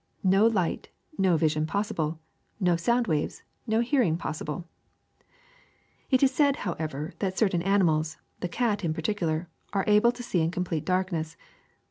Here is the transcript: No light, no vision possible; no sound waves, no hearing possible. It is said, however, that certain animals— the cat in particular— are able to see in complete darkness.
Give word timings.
No 0.23 0.47
light, 0.47 0.89
no 1.19 1.37
vision 1.37 1.67
possible; 1.67 2.19
no 2.59 2.75
sound 2.75 3.05
waves, 3.05 3.43
no 3.67 3.81
hearing 3.81 4.17
possible. 4.17 4.67
It 6.09 6.23
is 6.23 6.31
said, 6.33 6.55
however, 6.65 7.13
that 7.19 7.37
certain 7.37 7.61
animals— 7.61 8.17
the 8.39 8.49
cat 8.49 8.83
in 8.83 8.95
particular— 8.95 9.47
are 9.73 9.85
able 9.85 10.11
to 10.13 10.23
see 10.23 10.41
in 10.41 10.49
complete 10.49 10.85
darkness. 10.85 11.37